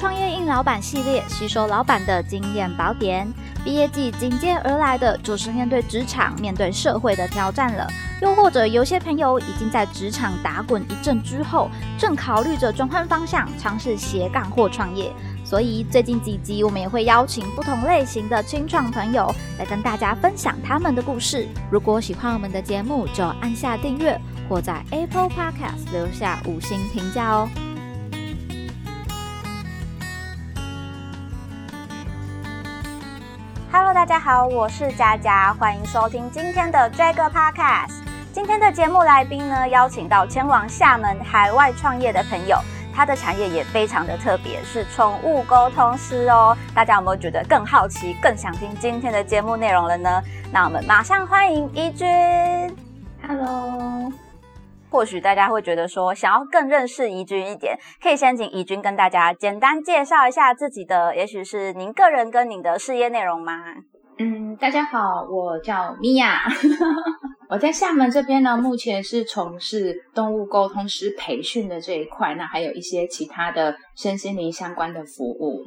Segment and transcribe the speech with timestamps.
[0.00, 3.30] 创业硬老板系列，吸收老板的经验宝典。
[3.62, 7.86] 毕业季紧接而来的就是面对职场、面对社会的挑战了。
[8.22, 11.68] 又或者有些朋友已经在职场打滚一阵之后，
[11.98, 15.12] 正考虑着转换方向，尝试斜杠或创业。
[15.44, 21.46] 所以最近几集我们也会邀请不同类型的青创朋友来跟大家分享他们的故事。
[21.70, 27.46] 如果喜欢我们的节目，就按下订阅或在 Apple Podcast 留下五星评价哦。
[33.72, 38.02] Hello，大家好，我是佳佳，欢迎收听今天的这个 Podcast。
[38.32, 42.58] 今天的节目来宾呢，邀请到前往厦门海外创业的朋友，
[42.92, 46.56] 他的产业也非常的特别，是宠物沟通师哦。
[46.74, 50.20] 大家有没有觉得更好奇、更想听今天的节目内容了呢？
[50.50, 52.08] 那我们马上欢迎一君。
[53.22, 54.12] Hello。
[54.90, 63.54] 或许大家会觉得说，想要更认识怡君一点，可以先请怡君跟大家简单介绍一下自己的，也许是您个人跟您的事业内容吗？
[64.18, 66.42] 嗯，大家好，我叫米娅，
[67.48, 75.62] 我在厦门这边呢，目前是从事动物沟通师培训的这一块，那还有一些其他的身心灵相关的服务。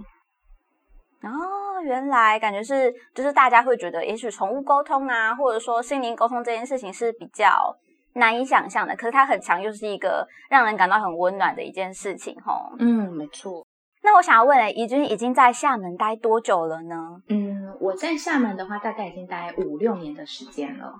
[1.23, 7.75] 哦，原来感觉是，就是大家会觉得，也许宠物沟通啊，或者说心灵沟通这件事情是比较。
[8.13, 12.75] 难以想象的，可是它很强，又是一个让人感到很温暖的一件事情，吼。
[12.79, 13.65] 嗯，没错。
[14.03, 16.95] 那我想要问，哎，怡君已经在厦门待多久了呢？
[17.29, 20.93] 嗯，我在厦门的话，大概已经待五六年的时间了。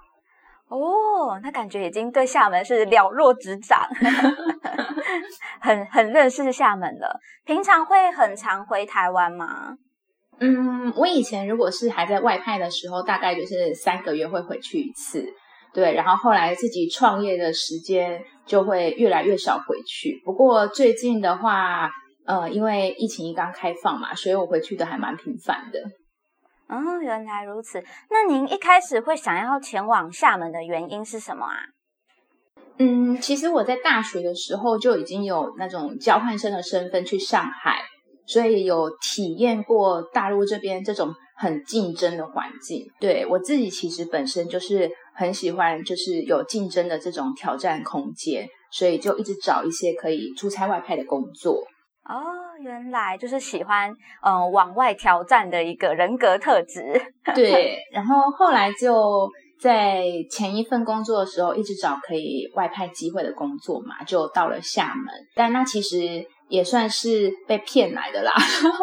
[0.70, 3.80] 哦，那感觉已经对厦门是了若指掌，
[5.60, 7.20] 很很认识厦门了。
[7.46, 9.76] 平常会很常回台湾吗？
[10.40, 15.24] 嗯，我以前如果是还在外派的时候，大概就是三个月会回去一次。
[15.74, 20.22] 对，然后后来自己创业的时间就会越来越少回去。
[20.24, 21.90] 不过最近的话，
[22.26, 25.80] 呃，因为疫情一刚开放嘛，所以我回去的还蛮频繁的。
[26.68, 27.84] 哦，原来如此。
[28.10, 31.58] 那您一开始会想要前往厦门的原因是什么啊？
[32.78, 37.82] 嗯，其实我在大学的时候就已经有那种交换生的身份去上海，
[38.26, 42.86] 所以有体验过大陆这边这种很竞争的环境。
[43.00, 44.90] 对我自己其实本身就是。
[45.16, 51.64] 很喜欢就是有竞争的这种挑战空间，所以就一直找一些可以出差外派的工作。
[52.10, 52.18] 哦，
[52.60, 56.82] 原来就是喜欢嗯往外挑战的一个人格特质。
[57.36, 59.30] 对，然后后来就
[59.62, 65.14] 在前一份工作的时候，一直找可以外派机会的工作嘛，就到了厦门。
[65.36, 66.26] 但那其实。
[66.54, 68.32] 也算是被骗来的啦。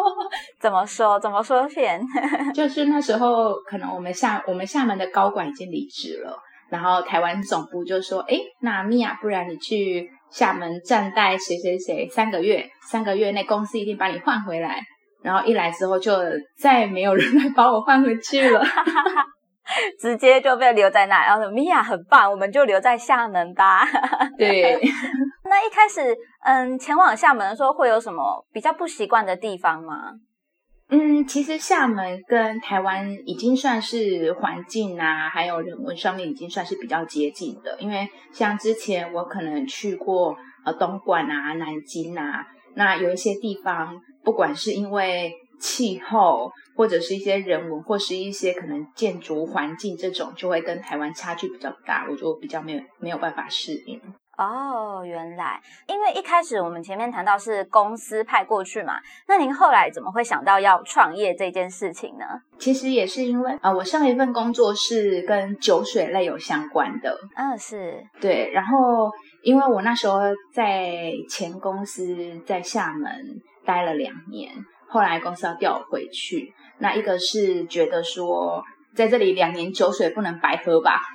[0.59, 1.17] 怎么说？
[1.17, 2.01] 怎么说骗？
[2.53, 6.37] 就是那时候，可能我们厦我们厦门的高管已经离职了，
[6.69, 14.81] 然后台湾总部就说：“哎，那米娅，不然你去厦门暂代谁谁谁三个月，三个月内公司一定把你换回来。”
[15.23, 16.11] 然后一来之后，就
[16.59, 18.61] 再没有人来把我换回去了。
[19.97, 23.87] 直接就被留在那，然后米娅很棒，我们就留在厦门吧。
[24.37, 24.77] 对，
[25.51, 30.13] 那一开始，嗯，前往厦门的时候会有什么比较不习惯的地方吗？
[30.87, 37.77] 嗯，其实厦门跟台湾已经算是环境啊，还有人文上面已经算是比较接近的。
[37.81, 46.49] 因为像之前我可能去过呃东莞啊、南京啊，那有一些地方，不管是因为气候。
[46.73, 54.01] 或者是一些人文，或是一些可能建筑环境这种，就会跟台湾差距比较大，我就比较没有没有办法适应。
[54.41, 62.25] 哦，原来，因为一开始我们前面谈到是公司派过去嘛，那您后来怎么会想到要创业这件事情呢？
[62.57, 67.15] 其实也是因为啊，我上一份工作是跟酒水类有相关的。
[67.35, 68.49] 嗯，是对。
[68.51, 69.11] 然后
[69.43, 70.19] 因为我那时候
[70.51, 73.11] 在前公司在厦门
[73.63, 74.51] 待了两年，
[74.87, 76.51] 后来公司要调我回去。
[76.79, 78.63] 那一个是觉得说，
[78.95, 80.99] 在这里两年酒水不能白喝吧？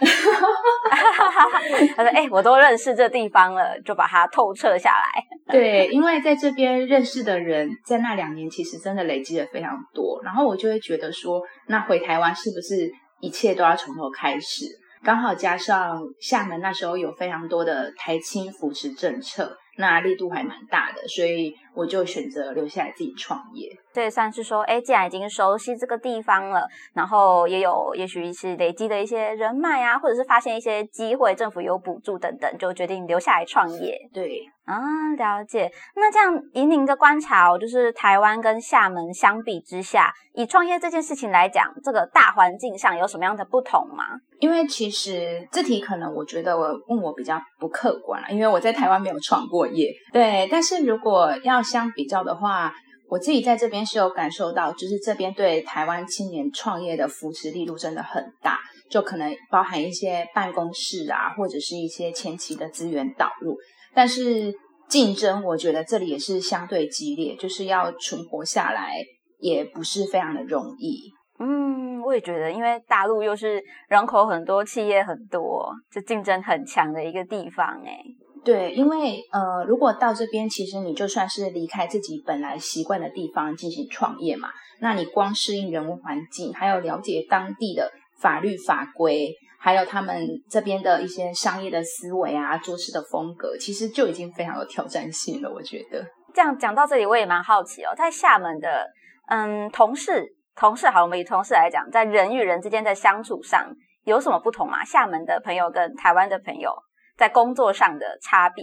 [1.97, 5.23] 他说：“哎，我都认识这地方了，就把它透彻下来。
[5.53, 12.91] ”对，因为在这边认识的人，在那两年其实真的累积了非常多，然后我就会觉得说，那回台湾是不是
[13.21, 14.67] 一切都要从头开始？
[15.05, 19.57] 刚好加上厦门那时候有非常多的台青扶持政策。
[19.77, 23.71] 那力度还蛮大的，所以我就选择留下来自己创业。
[23.93, 34.09] 这算是说，哎，既然已经熟悉这个地方了，然后也有也许是累积的一些人脉啊，或者是发现一些机会，政府有补助等等，就决定留下来创业。
[34.13, 34.51] 对。
[34.67, 35.71] 啊，了解。
[35.95, 44.05] 那这样以您的观察哦，就是台湾跟厦门相比之下，以创业这件事情来讲，这个大环境上有什么样的不同吗？
[44.41, 49.91] 因为其实这题可能我觉得我问我比较不客观了，因为我在台湾没有创过业。
[50.13, 52.75] 对，但是如果要相比较的话，
[53.09, 58.59] 我自己在这边是有感受到，就是这边对台湾青年创业的扶持力度真的很大，
[58.91, 63.57] 就可能包含一些办公室啊，或者是一些前期的资源导入。
[63.97, 64.53] 但是
[64.91, 68.93] 竞争，我觉得这里也是相对激烈，就是要存活下来
[69.39, 71.11] 也不是非常的容易。
[71.39, 77.99] 嗯，我也觉得，因为大陆又是人口很多、企业很多，就竞争很强的一个地方，哎。
[78.45, 84.51] 对，因为呃，如果到这边，其实你就算是离开自己本来习惯的地方进行创业嘛，
[84.81, 87.91] 那你光适应人文环境，还有了解当地的
[88.21, 89.35] 法律法规，
[89.67, 95.53] 还有他们这边的一些商业的思维啊、做事的风格，其实就已经非常有挑战性了。
[95.53, 98.87] 我觉得这样讲到这里，我也蛮好奇哦，在厦门的
[99.27, 100.25] 嗯同事
[100.55, 103.69] 同事，好，我们以同事来讲，在人与人之间的相处上
[104.05, 104.85] 有什么不同吗？
[104.85, 106.71] 厦门的朋友跟台湾的朋友。
[107.17, 108.63] 在工作上的差别，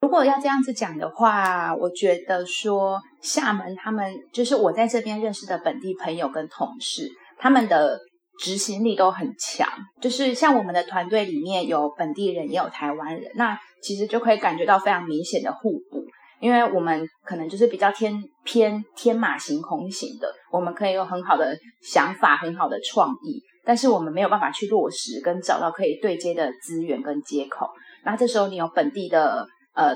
[0.00, 7.98] 如果要这样子讲的话，我觉得说厦门他们就是我在这边认识的本地朋友跟同事，他们的
[8.40, 9.68] 执行力都很强。
[10.00, 16.04] 就是像我们的团队里面有本地人也有台湾人，那其实就可以感觉到非常明显的互补。
[16.40, 18.14] 因为我们可能就是比较天
[18.44, 23.42] 偏天马行空型的，我们可以有很好的想法、很好的创意。
[23.62, 27.68] 但是我们没有办法去落实跟找到可以对接的资源跟接口，
[28.06, 29.94] 那这时候你有本地的呃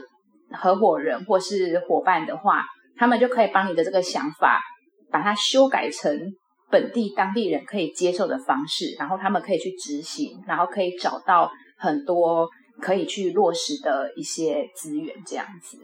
[0.53, 2.63] 合伙人或是伙伴的话，
[2.99, 4.61] 他们就可以帮你的这个想法，
[5.11, 6.15] 把它修改成
[6.75, 11.49] 本地当地人可以接受的方式，然后他们可以去执行，然后可以找到
[11.79, 12.49] 很多
[12.81, 15.79] 可以去落实的一些资源，这样子。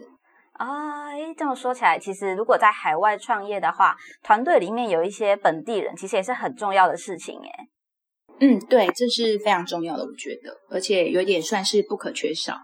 [0.51, 7.51] 啊，哎，这么说起来，其实如果在海外创业的话，团队里面有一些本地人，其实也是很重要的事情，耶。
[8.41, 12.57] 嗯，对，这是非常重要的，我觉得，而且有点算是不可缺少。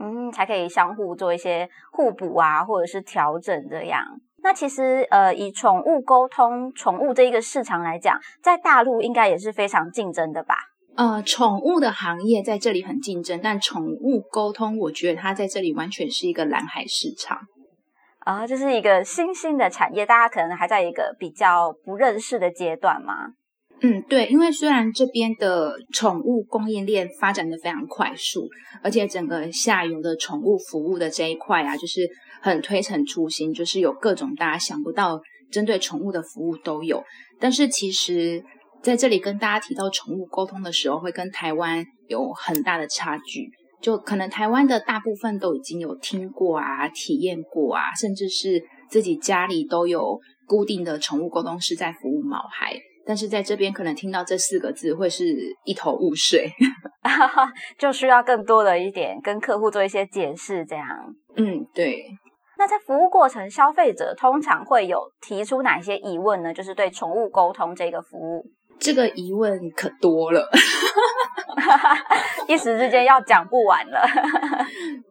[0.00, 4.02] 嗯，才可以相互做一些互补啊，或者是调整这样。
[4.44, 10.54] 那其实，呃，以宠物沟通、宠物这一个市场来讲，在大陆应该也是非常竞争的吧？
[10.96, 17.38] 呃，宠物的行业在这里很竞争，但宠物沟通，我觉得它在这里完全是一个蓝海市场
[18.18, 23.30] 啊，这是一个新兴的产业，大家可能还在一个比较不认识的阶段吗？
[23.80, 28.48] 嗯，对，因为虽然这边的宠物供应链发展的非常快速，
[28.82, 32.08] 而且整个下游的宠物服务的这一块啊，就是
[32.44, 35.20] 很推陈出新，就是有各种大家想不到
[35.50, 37.02] 针对宠物的服务都有，
[37.40, 38.44] 但是其实。
[38.84, 43.48] 在这里跟大家提到宠物沟通的时候，会跟台湾有很大的差距。
[43.80, 52.78] 就可能台湾的大部分都已经有听过啊、体验过啊，甚至是自己家里都有固定的宠物沟通师在服务毛孩。
[53.06, 56.50] 但是在这边可能听到这四个字会是一头雾水，
[57.80, 60.86] 就需要更多的一点跟客户做一些解释，这样。
[61.36, 62.04] 嗯，对。
[62.56, 66.52] 那在服务过程，消费者通常会有提出哪些疑问呢？
[66.52, 68.44] 就是对宠物沟通这个服务。
[68.78, 70.48] 这个疑问可多了，
[72.48, 74.04] 一时之间要讲不完了。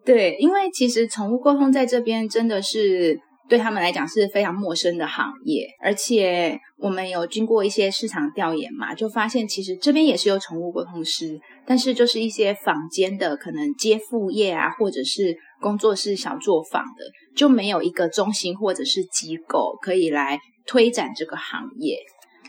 [0.06, 3.18] 对，因为其实宠物沟通在这边真的是
[3.48, 17.05] 对他们来讲是非常陌生的行业，而且我们有经过一些市场调研嘛，就发现其实这边也是有宠物沟通师，但是就是一些坊间的可能接副业啊，或者是工作室小作坊的，
[17.36, 21.98] 就没有一个中心或者是机构可以来推展这个行业，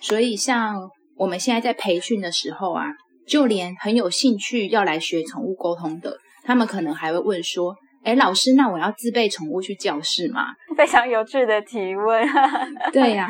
[0.03, 0.91] 所以像。
[1.17, 2.87] 我们现在在培训的时候啊，
[3.25, 12.27] 就连很有兴趣要来学宠物沟通的，他们可能还会问说：“哎，老师，那我要自备宠物去教室吗？”非常有趣的提问。
[12.93, 13.29] 对呀，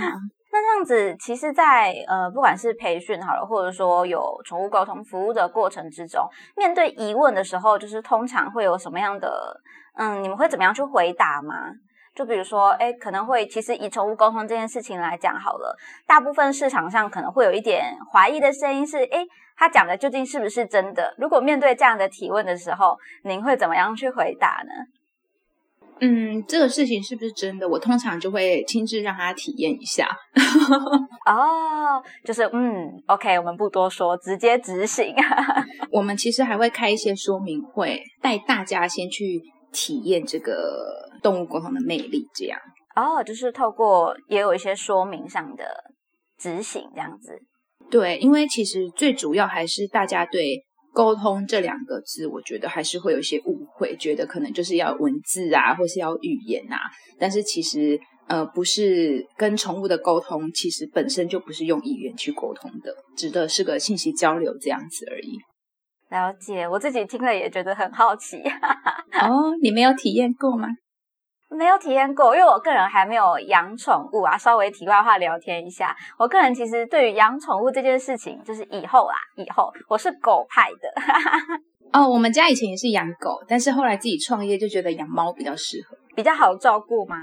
[0.54, 6.24] 那这样子，其实，在呃，不管是培训好了，或者说有宠物沟通服务的过程之中，
[6.56, 9.60] 面对疑问的时候，就是通常会有什么样的
[9.96, 11.56] 嗯，你们会怎么样去回答吗？
[12.14, 21.12] 就比如说，哎，可能会其实以宠物沟通这件事情来讲好了，大部分市场上可能会有一点怀疑的声音是，哎，他讲的究竟是不是真的？
[21.18, 24.72] 如果面对这样的提问的时候，您会怎么样去回答呢？
[26.00, 27.68] 嗯，这个事情是不是真的？
[27.68, 30.08] 我通常就会亲自让他体验一下。
[31.26, 35.14] 哦，就是嗯，OK，我们不多说，直接执行。
[35.90, 39.40] 我们其实还会开一些说明会，带大家先去
[39.72, 41.02] 体验这个。
[41.22, 42.60] 动物沟通的魅力，这样
[42.94, 45.64] 哦，就是透过也有一些说明上的
[46.38, 47.32] 执行，这样子。
[47.90, 56.78] 对，因为其实最主要还是大家对沟通这两个字，我觉得还是会有一些误会，觉得可能就是要文字啊，或是要语言啊。
[57.18, 65.38] 但是其实呃，不是跟宠物的沟通，其实本身就不是用语言去沟通的，指的是个信息交流这样子而已。
[66.10, 68.40] 了解，我自己听了也觉得很好奇。
[69.20, 70.68] 哦，你没有体验过吗？
[71.50, 74.36] 没有体验过，因为我个人还没有养宠物啊。
[74.36, 80.88] 稍微题外话聊天一下，我个人其实对于养宠物这件事情，就是以后啦，以后我是狗派的。
[81.92, 87.16] 哦，我们家以前也是养狗，但是后来自己创业就觉得养猫比较适合，比较好照顾嘛。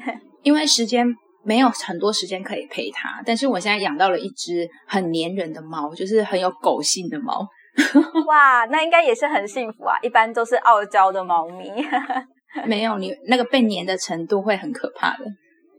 [0.42, 1.06] 因为时间
[1.42, 7.46] 没有很多时间可以陪它，但是我现在养到了一只很粘人的猫，就是很有狗性的猫。
[8.26, 9.96] 哇，那应该也是很幸福啊！
[10.02, 11.70] 一般都是傲娇的猫咪。
[12.66, 15.24] 没有你那个被粘的程度会很可怕的，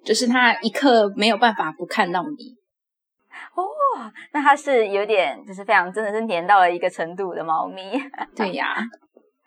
[0.04, 2.56] 就是它一刻没有办法不看到你。
[4.02, 8.02] 哦，那它是有点就是非常真的是粘到了一个程度的猫咪。
[8.36, 8.76] 对呀。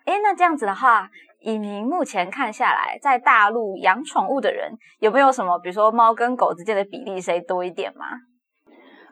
[0.05, 1.09] 哎，那这样子的话，
[1.41, 8.05] 以您目前看下来，在大陆养宠物的人有没有什么，比如说猫跟狗之间的比例谁多一点吗？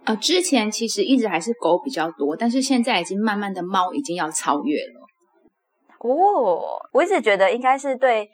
[0.06, 5.08] 呃，之前其实一直还是狗比较多，但是现在已经慢慢的猫已经要超越了。
[6.00, 8.30] 哦，我一直觉得应该是对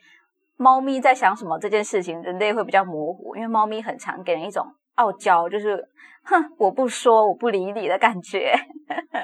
[0.57, 5.81] 猫咪在想什么这件事情，人类会比较模糊，因为猫咪很常给人一种傲娇，就是
[6.29, 8.53] 哼，我不说，我不理你的感觉。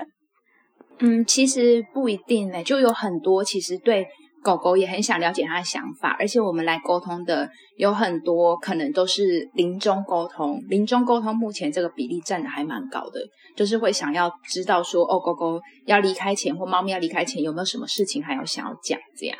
[1.00, 4.08] 嗯，其实不一定呢，就有很多其实对。
[4.46, 10.62] 狗狗也很想了解它的想法，而且我们来沟通的有很多，可能都是临终沟通。
[10.70, 13.20] 临终沟通目前这个比例占的还蛮高的，
[13.56, 19.36] 就是会想要知道说，哦，狗狗要离开前或猫咪要离开前有没有什么事情还要想要讲这样。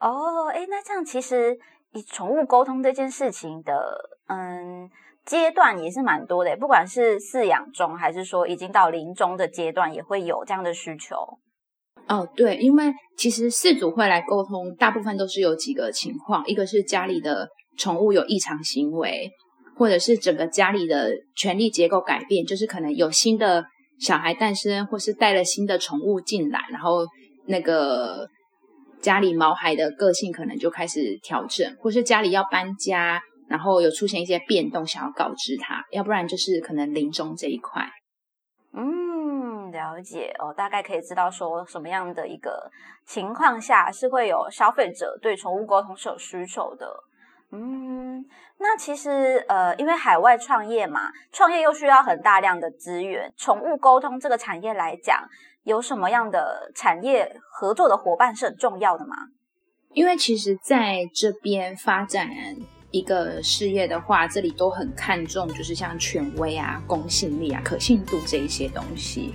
[0.00, 1.54] 哦，哎，那这样其实
[1.92, 3.74] 以宠物沟通这件事情的，
[4.28, 4.88] 嗯，
[5.26, 11.16] 阶段也是蛮多的，不管是饲养中还是说已经到临终的阶段，也会有这样的需求。
[12.06, 19.30] 哦，对，因为其实四组会来沟通，大部分都是有几个情况，一个是家里的宠物有异常行为，
[19.76, 23.64] 或者是整个家里的权力结构改变，就是可能有新的
[23.98, 27.06] 小孩诞生，或是带了新的宠物进来，然后
[27.46, 28.28] 那个
[29.00, 33.22] 家里毛孩的个性可能就开始调整，或是家里要搬家，
[33.54, 37.86] 然后有出现一些变动，想要告知他，要不然就是可能临终这一块，
[38.72, 39.04] 嗯。
[39.72, 42.70] 了解哦，大概可以知道说什么样的一个
[43.04, 46.86] 情况下是会有消费者对宠物沟通是有需求的。
[47.50, 48.24] 嗯，
[48.58, 53.32] 那其实呃，因为海外创业嘛，创业又需要很大量的资源。
[53.36, 55.24] 宠物沟通这个产业来讲，
[55.64, 59.16] 有什么样的产业合作的伙伴是很重要的吗？
[59.92, 62.28] 因为其实在这边发展。
[62.94, 69.34] 一个事业的话，这里都很看重，就是像权威啊、公信力啊、可信度这一些东西。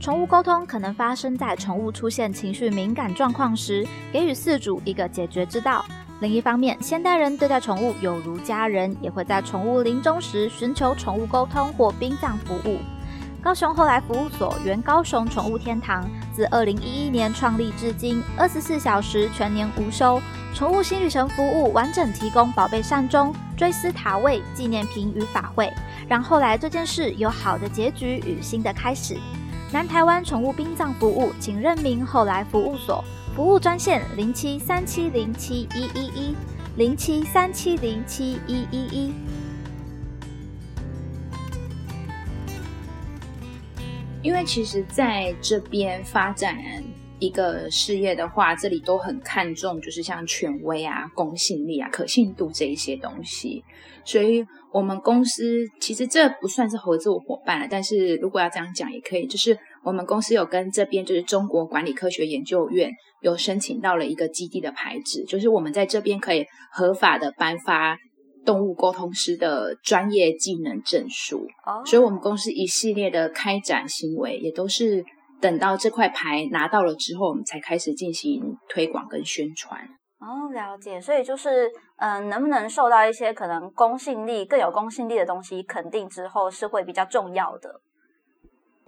[0.00, 5.84] 宠物沟通可能发生在宠物出现情绪敏感状况时，给予饲主一个解决之道。
[6.20, 12.78] 另一方面，现代人对待宠物有如家人，也会在宠物临终时寻求宠物沟通或殡葬服务。
[13.44, 20.18] 高雄后来服务所原高雄宠物天堂，自二零一一年创立至今，二十四小时全年无休，
[20.54, 25.70] 宠物新旅程服务完整提供宝贝善终、追思塔位、纪念品与法会，
[26.08, 29.18] 让后来这件事有好的结局与新的开始。
[29.70, 33.04] 南台湾宠物殡葬服务，请认明后来服务所，
[33.36, 36.36] 服务专线零七三七零七一一一
[36.76, 39.12] 零七三七零七一一一。
[44.24, 46.56] 因为其实在这边发展
[47.18, 53.62] 一个事业的话，这里都很看重，就是像权威啊、公信力啊、可信度这一些东西。
[54.02, 62.90] 所以，我们公司其实这不算是合作伙伴了，但是如果要这样讲也可以，就是我们公司有跟这边就是中国管理科学研究院
[63.20, 67.98] 有申请到了一个基地的牌子，就是我们在这边可以合法的颁发。
[68.44, 71.46] 动物沟通师的专业技能证书，
[71.86, 75.04] 所以我们公司一系列的开展行为也都是
[75.40, 79.80] 等到这块牌拿到了之后，我们才开始进行推广跟宣传。
[80.20, 81.00] 哦，了解。
[81.00, 87.80] 所以就是，嗯，能不能受到一些可能公信力更有公信力的东西肯定之后，是会比较重要的。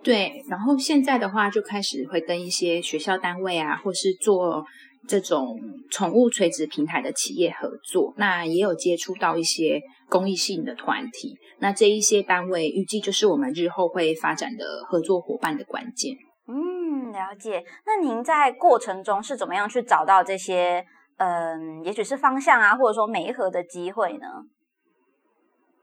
[0.02, 4.64] 对，然后现在的话就开始会跟一些学校单位啊，或是做。
[5.06, 5.58] 这种
[5.90, 16.16] 宠物垂直平台的企业合作，那也有接触到一些公益性的团体，那这一些单位预计就是我们日后会发展的合作伙伴的关键。
[16.48, 17.64] 嗯，了解。
[17.86, 20.84] 那您在过程中是怎么样去找到这些，
[21.18, 24.26] 嗯，也许是方向啊，或者说媒合的机会呢？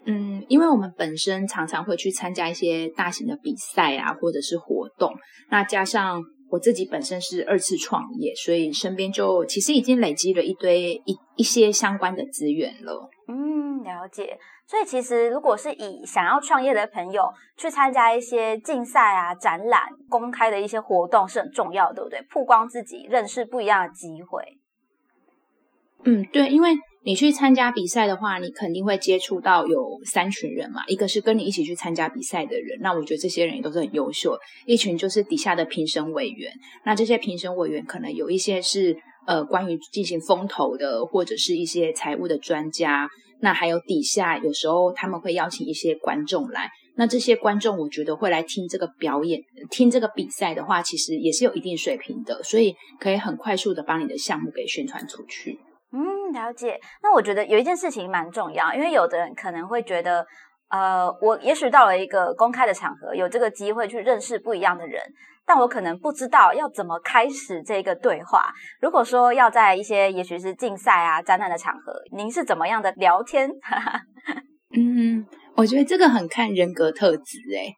[0.06, 5.14] 嗯，因为我们本身常常会去参加一些大型的比赛啊，或者是活动，
[5.50, 6.22] 那加上。
[6.54, 13.10] 我自己本身是二次创业，所以身边就其实已经累积了一堆一一些相关的资源了。
[13.28, 14.38] 嗯，了解。
[14.68, 22.22] 所以其实如果是以想要创业的朋友去参加一些竞赛啊、展览、公开的一些活动是很重要的，对不对？
[22.30, 24.60] 曝光自己，认识不一样的机会。
[26.04, 26.70] 嗯，对，因为
[27.06, 34.32] 你去参加比赛的话，你肯定会接触到有三群人嘛，一个是跟你一起去参加比赛的人，那我觉得这些人也都是很优秀；
[34.66, 36.52] 一群就是底下的评审委员，
[36.86, 38.96] 那这些评审委员可能有一些是
[39.28, 43.10] 呃关于进行风投的，或者是一些财务的专家，
[43.42, 55.60] 那还有底下有时候他们会邀请一些观众来，那这些观众我觉得会来听这个表演、听这个比赛的话，其实也是有一定水平的，所以可以很快速的把你的项目给宣传出去。
[55.96, 56.80] 嗯，了解。
[57.04, 60.26] 那我觉得有一件事情蛮重要，因为有的人可能会觉得，
[60.70, 65.00] 呃，我也许到了一个公开的场合，有这个机会去认识不一样的人，
[65.46, 68.52] 但我可能不知道要怎么开始这个对话。
[68.82, 73.48] 如果说要在一些也许是竞赛啊、展览的场合，您是怎么样的聊天？
[74.76, 75.24] 嗯，
[75.56, 77.70] 我觉得这个很看人格特质，哎，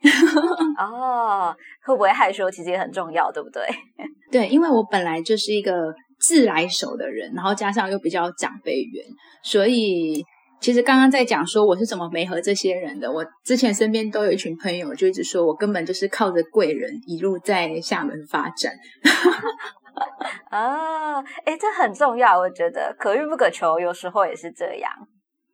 [0.81, 1.53] 哦，
[1.85, 3.61] 会不会害羞，其实也很重要，对不对？
[4.31, 5.93] 对，因为我本来就是一个。
[6.19, 9.05] 自来熟的人，然后加上又比较长辈缘，
[9.43, 10.23] 所以
[10.59, 13.11] 其实刚刚在讲说我是怎么没和这些人的。
[13.11, 18.73] 我之前身边都有一群朋友，就一直说我根本就是靠着贵人一路在厦门发展。
[20.49, 24.91] 啊，哎，这很重要，我觉得可遇不可求，有时候也是这样。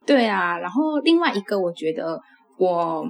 [0.06, 2.20] 对啊，然后另外一个，我觉得
[2.58, 3.06] 我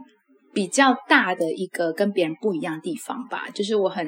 [0.53, 4.08] 比较大的一个跟别人不一样的地方吧，就是我很。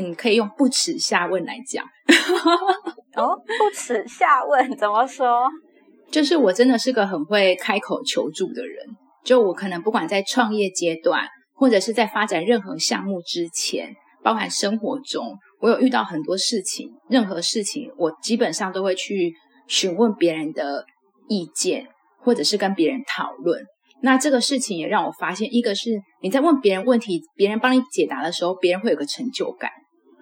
[0.00, 1.84] 嗯，可以用不耻下问来讲。
[3.16, 5.48] 哦，不耻下问怎么说？
[6.10, 8.84] 就是我真的是个很会开口求助的人。
[9.24, 19.34] 就我可能不管在创业阶段，或者是在发展任何项目之前，包含生活中，我有遇到很多事情，任何事情我基本上都会去
[19.68, 20.86] 询问别人的
[21.28, 21.86] 意见，
[22.18, 23.62] 或者是跟别人讨论。
[24.02, 29.70] 那这个事情也让我发现，一个是你在问别人问题，别人帮你解答的时候，别人会有个成就感。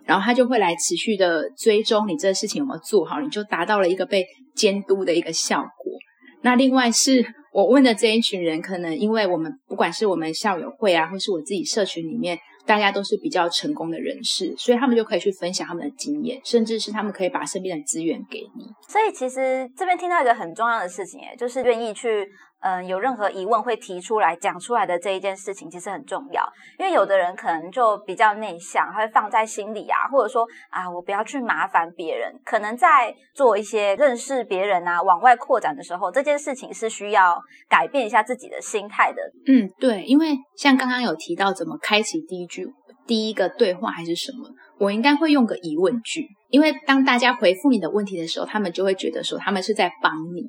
[0.09, 5.93] 然后他就会来持续的追踪你这个事情有没有做好，你就达到了一个被监督的一个效果。
[6.41, 12.39] 那另外是我问的这一群人，可能因为我们不管是我们校友会啊，或是我自己社群里面。
[12.67, 18.67] 大家都是比较成功的人士，所以他们就可以去分享他们的经验，甚至是他们可以把身边的资源给你。
[18.87, 22.29] 所以其实这边听到一个很重要的事情，哎，就是愿意去，
[22.61, 26.43] 嗯，有任何疑问会提出来讲出来的这一件事情，其实很重要。
[26.79, 32.33] 因为有的人可能就比较内向，会放在心里啊，或者说啊，我不要去麻烦别人。
[32.45, 39.23] 可能在做一些认识别人啊、往外扩展的时候，这件事情是需要改变一下自己的心态的。
[39.47, 42.67] 嗯，对，因为像刚刚有提到怎么开启第一句。
[43.07, 44.51] 第一个对话还是什么？
[44.79, 50.43] 我应该会用个疑问句，因为当大家回复你的问题的时候，他们就会觉得说他们是在帮你。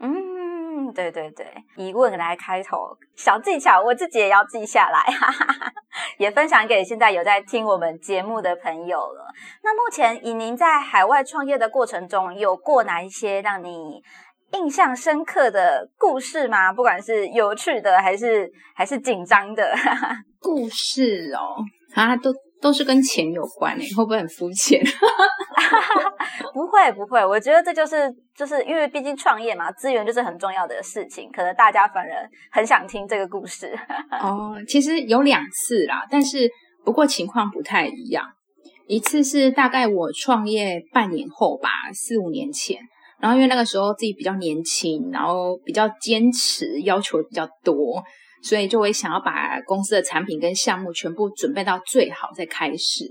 [0.00, 0.14] 嗯，
[0.92, 1.46] 对对对，
[1.76, 5.72] 疑问来开头，小技巧我自己也要记下来，哈哈哈，
[6.18, 9.26] 也分享给现在有在听我们节目的朋友了。
[9.62, 14.02] 那目前以您在海外创业的过程中，有过哪一些让你？
[14.52, 16.72] 印象深刻的故事吗？
[16.72, 19.76] 不管是有趣的还是还是紧张的
[20.40, 21.62] 故事哦，
[21.94, 24.82] 啊，都都是跟钱有关诶， 会不会很肤浅？
[26.52, 33.72] 不会不会，我觉得这就是就是因为毕竟创业嘛，资源就是很重要的事情，可能大家反而很想听这个故事。
[34.20, 36.50] 哦，其实有两次啦，但是
[36.84, 38.24] 不过情况不太一样。
[38.86, 42.78] 一次是大概我创业半年后吧，四五年前。
[43.20, 48.02] 然后因为那个时候自己比较年轻，然后比较坚持，要求比较多，
[48.42, 53.04] 所以就会想要把公司的产品跟项目全部准备到最好再开始。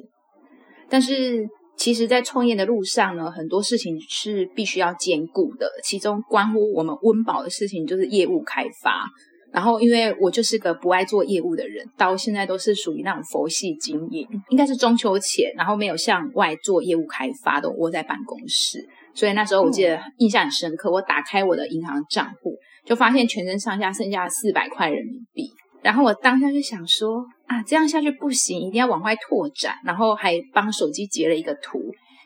[0.90, 9.06] 但是其实，在创业的路上呢，很多事情是必须要兼顾的，其中关乎我们温饱的事情就是业务开发。
[9.52, 18.86] 然后因为我就是个不爱做业务的人，到现在都是属于那种佛系经营，应该是中秋前，然后没有向外做业务开发的，窝在办公室。
[19.14, 22.56] 所以那时候我记得印象很深刻，我打开我的银行账户，
[22.88, 25.48] 就发现全身上下剩下四百块人民币。
[25.84, 29.76] 然后我当下就想说啊，这样下去不行，一定要往外拓展。
[29.86, 31.80] 然后还帮手机截了一个图，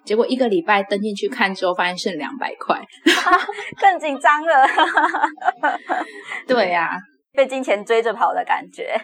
[0.06, 2.82] 结果一个礼拜登进去看之后，发现剩两百块，
[3.82, 4.66] 更紧张了。
[6.48, 6.98] 对呀，
[7.34, 8.96] 被金钱追着跑的感觉。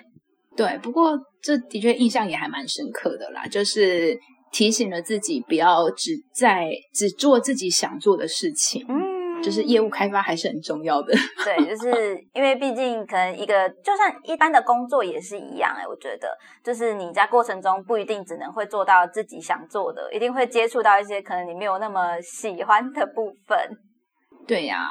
[0.55, 4.17] 对，不过这的确印象也还蛮深刻的啦，就是。
[4.49, 8.95] 提醒了自己不要只在只做自己想做的事情，嗯，
[9.43, 11.13] 就是业务开发还是很重要的。
[11.43, 16.29] 对，就是因为毕竟可能一个就算一般的工作也是一样哎，我觉得
[16.63, 23.57] 就是你在过程中不一定只能会做到自己想做的，一定会接触到一些可能你没有那么喜欢的部分。
[24.47, 24.87] 对呀，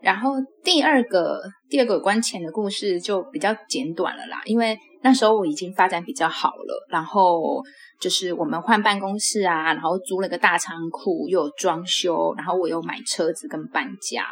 [0.00, 0.32] 然后
[0.64, 7.62] 第二个第二个有关钱的故事就比较简短了啦，因为那时候我已经发展比较好了，然后
[8.00, 14.24] 就是我们换办公室啊，然后租了个大仓库，又有装修，然后我又买车子跟搬家。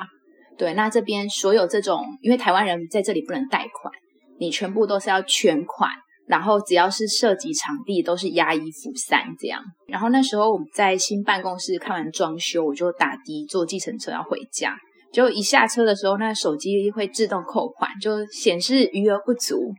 [0.57, 3.93] 对，那这边所有这种，因为台湾人在这里不能贷款，
[4.39, 5.91] 你全部都是要全款，
[6.27, 9.61] 然后只要是涉及场地都是押一付三这样。
[9.89, 14.77] 然后那时候我们在新办公室看完装修，我就打的坐计程车要回家。
[15.13, 19.75] 就一下车的时候，那手机会自动扣款，就显示余额不足。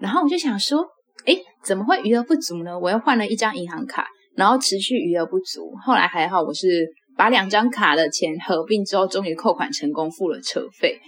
[0.00, 0.86] 然后我就想说，
[1.24, 2.78] 哎，怎么会余额不足呢？
[2.78, 4.06] 我又换了一张银行卡，
[4.36, 5.72] 然后持续余额不足。
[5.84, 10.98] 后来还好，我是把两张卡的钱合并之后，终于扣款成功，付了车费。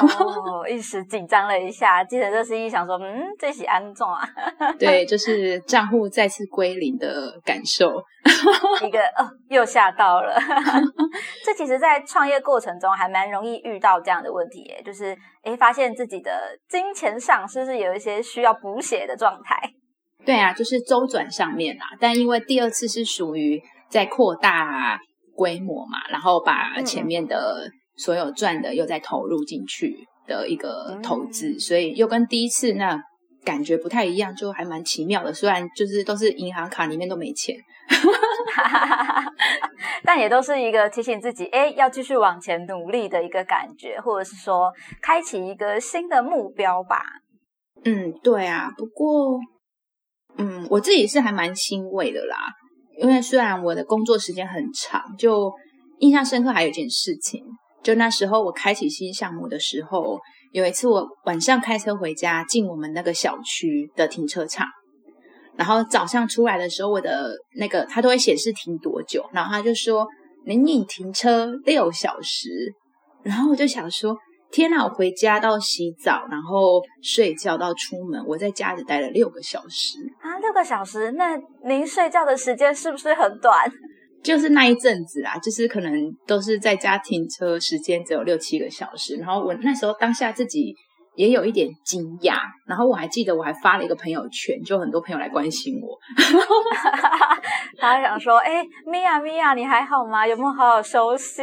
[0.00, 4.28] 哦，一时紧张了一下，记得这司机想说，嗯，这是安总啊？
[4.78, 8.02] 对，就是账户再次归零的感受，
[8.84, 10.36] 一个哦，又吓到了。
[11.46, 16.30] 这其实，在创业过程中还蛮容易遇到这样的问题，就是哎，发现自己的
[16.68, 19.56] 金钱上是不是有一些需要补血的状态？
[20.26, 24.98] 对啊，就是周转上面啊，但因为第二次是属于在扩大
[25.36, 27.70] 规模嘛，然后把前面的。
[27.98, 32.98] 所有赚的又再投入进去的一个投资，所以又跟第一次那
[33.44, 35.34] 感觉不太一样，就还蛮奇妙的。
[35.34, 37.56] 虽然就是都是银行卡里面都没钱，
[40.04, 47.02] 但也都是一个提醒自己，哎，要继续往前努力的一个感觉，或者是说开启一个新的目标吧。
[47.84, 48.70] 嗯，对啊。
[48.76, 49.38] 不过，
[50.36, 52.36] 嗯，我自己是还蛮欣慰的啦，
[53.00, 55.52] 因为虽然我的工作时间很长，就
[55.98, 57.44] 印象深刻还有一件事情。
[57.88, 60.20] 就那时候，我开启新项目的时候，
[60.52, 64.66] 有一次我晚上开车回家，进我们那个小区的停车场，
[65.56, 70.06] 然后早上出来的时候，我的那个它都会显示停多久，然后他就说
[70.44, 72.50] ：“您你停车六小时。”
[73.24, 74.14] 然后我就想说
[74.52, 74.84] ：“天哪！
[74.84, 80.36] 我回家到洗澡，然后睡觉到出门，我在家里待了六个小时啊！
[80.40, 83.66] 六个小时，那您睡觉的时间是不是很短？”
[84.22, 85.92] 就是那一阵子啊，就是可能
[86.26, 90.74] 都是在家停车时间只有六七个小时，然后我那时候当下自己
[91.14, 95.96] 也有一点惊讶，然后我还记得我还发了一个朋友圈，就很多朋友来关心我，
[97.78, 100.26] 他想说，哎，米娅米娅，你还好吗？
[100.26, 101.42] 有没有好好休息？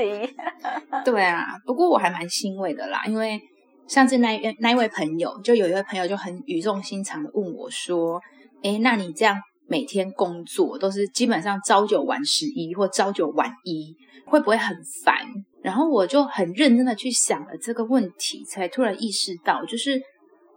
[1.03, 3.39] 对啊，不过我还蛮欣慰的啦，因为
[3.87, 8.21] 上次那那一位朋友，就有一位朋友就很语重心长的问我说，
[8.63, 9.37] 哎，那你这样。
[9.67, 15.15] 每天工作都是基本上朝九晚十一或朝九晚一，会不会很烦？
[15.63, 19.99] 然后我就很认真的去想了这个问题，才突然意识到，就是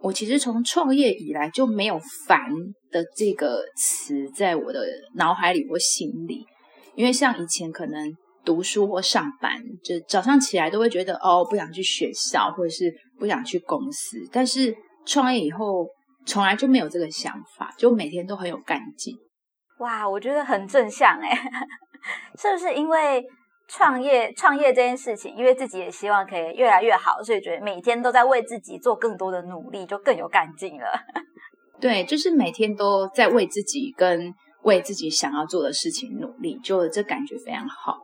[0.01, 2.39] 我其实从创业以来就没有“烦”
[2.91, 6.45] 的这个词在我的脑海里或心里。
[6.95, 15.87] 因为像以前可能读书或上班，就早上起来都会觉得哦，不想去学校或者是不想去公司，但是创业以后。
[16.29, 19.17] 从来就没有这个想法，就每天都很有干劲。
[19.79, 21.35] 哇，我觉得很正向哎，
[22.37, 23.25] 是不是因为
[23.67, 30.87] 创业创业这件事情，因为自己也希望可以越来越好，所以觉得每天都在为自己做更多的努力，就更有干劲了。
[31.81, 37.97] 对，就是每天都在为自己跟为自己想要做的事情努力，就这感觉非常好。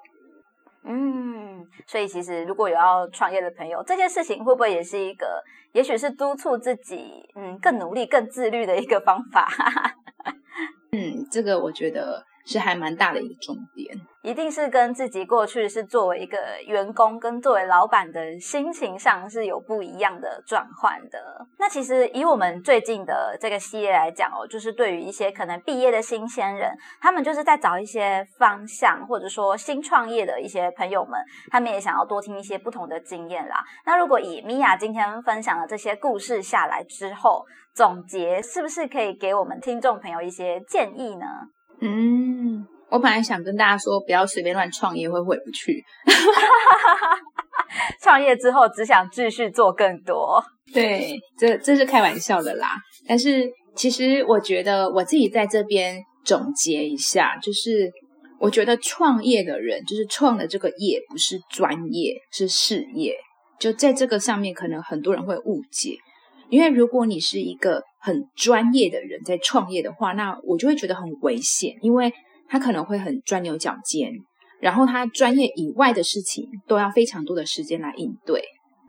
[0.86, 9.48] 嗯，所以其实如果有要创业的朋友，这件事情会不会也是一个，也许是督促自己，嗯，更努力、更自律的一个方法？
[10.94, 12.26] 嗯，这个我觉得。
[12.46, 21.48] 是还蛮大的一个重点，一定是跟自己过去是作为一个员工跟作为老板的心情上是有不一样的转换的。
[21.58, 33.64] 那其实以我们最近的这个系列来讲哦，就是对于一些可能毕业的新鲜人，他们就是在找一些方向，或者说新创业的一些朋友们，他们也想要多听一些不同的经验啦。
[33.86, 41.26] 那如果以米娅今天分享的这些故事下来之后，总结是不是可以给我们听众朋友一些建议呢？
[41.86, 45.84] 嗯，我本来想跟大家说，不要随便乱创业，会回不去。
[48.02, 50.44] 创业之后只想继续做更多。
[50.74, 52.76] 对，这这是开玩笑的啦。
[53.08, 57.92] 但是其实我觉得我自己在这边总结一下，就是
[58.40, 63.16] 我觉得创业的人，就是创的这个业不是专业，是事业。
[63.60, 65.98] 就在这个上面，可能很多人会误解。
[66.56, 72.14] 因为如果你是一个很专业的人在创业的话，那我就会觉得很危险，因为
[72.48, 74.10] 他可能会很钻牛角尖，
[74.62, 78.42] 然后他专业以外的事情都要非常多的时间来应对。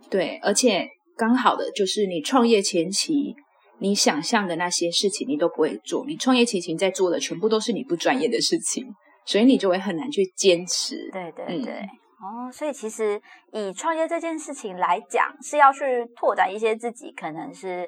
[0.08, 3.34] 对，而且刚好的就是你创业前期，
[3.80, 8.86] 你想象的那些事情你都不会做，你创业前期在做的全部都是你不专业的事情，
[9.24, 11.10] 所以你就会很难去坚持。
[11.12, 11.82] 对对对。
[12.18, 13.20] 哦，所以其实
[13.52, 17.86] 以创业这件事情来讲，是要去拓展一些自己可能是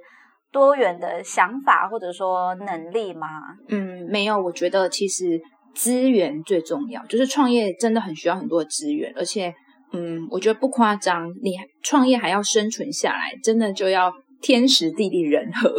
[0.53, 3.27] 多元的想法或者说能力吗？
[3.69, 5.41] 嗯，没有，我觉得其实
[5.75, 9.55] 资源最重要，就是创业真的很需要很多资源，而且，
[9.93, 14.13] 嗯，我觉得不夸张，你创业还要生存下来，真的就要
[14.43, 15.75] 天时地利人和，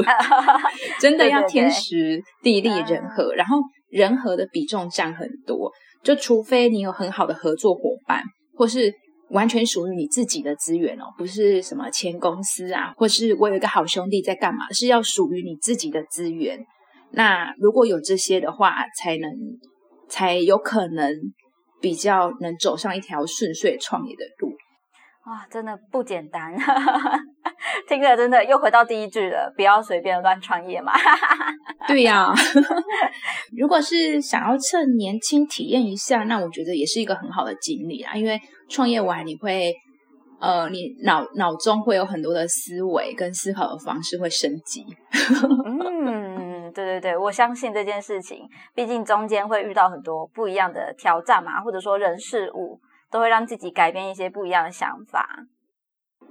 [1.00, 3.60] 真的要天时地利人和，然后
[3.90, 5.72] 人和的比重占很多，
[6.04, 8.24] 就除非你有很好的合作伙伴。
[8.60, 8.94] 或是
[9.30, 16.60] 完全属于你自己的资源哦，不是什么前公司啊，或是我有一个好兄弟在干嘛，是要属于你自己的资源。
[17.12, 19.32] 那如果有这些的话，才能
[20.10, 21.10] 才有可能
[21.80, 24.52] 比较能走上一条顺遂创业的路。
[25.30, 26.52] 哇，真的不简单，
[27.88, 30.92] 听着真的又回到第一句了，不要随便乱创业嘛。
[31.88, 32.34] 对呀，
[33.56, 38.16] 如果是想要趁年轻体验一下，那我觉得也是一个很好的经历啊。
[38.16, 39.72] 因为创业完你会，
[40.40, 44.84] 呃，你脑脑中会有很多的思维跟思考的方式会升级。
[45.64, 52.80] 嗯，对对对，我相信这件事情，毕竟中间会遇到很多不一样的挑战嘛，或者说人事物。
[53.12, 55.46] 都会让自己改变一些不一样的想法。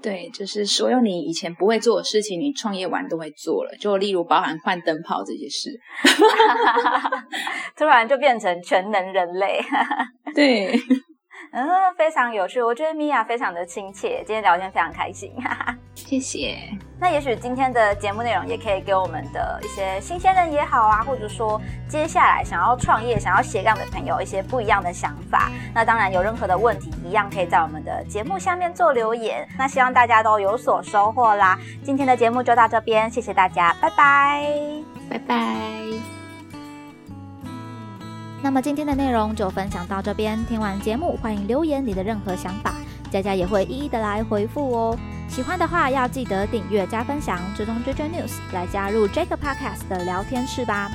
[0.00, 3.76] 对，就是所有你以前不会做的事情，你创业完都会做了。
[3.80, 5.70] 就例如包含换灯泡这些事，
[7.76, 9.60] 突然就变成全能人类。
[10.34, 10.78] 对。
[11.50, 16.56] 嗯，非常有趣，我觉得米娅非常的亲切，今天聊天非常开心，哈 哈谢谢。
[17.00, 25.50] 那也许今天的节目内容也可以给我们的一些新鲜人也好啊，或者说接下来想要创业、想要斜杠的朋友一些不一样的想法。
[25.74, 29.48] 那当然有任何的问题，一样可以在我们的节目下面做留言。
[29.56, 31.58] 那希望大家都有所收获啦。
[31.82, 34.54] 今天的节目就到这边，谢谢大家，拜拜，
[35.08, 36.17] 拜拜。
[38.40, 42.74] 那么今天的内容就分享到这边，听完节目欢迎留言你的任何想法，
[43.10, 44.98] 佳佳也会一一的来回复哦。
[45.28, 50.88] 喜欢的话要记得订阅加分享，追踪追追 news 来加入 Jack Podcast 的聊天室吧。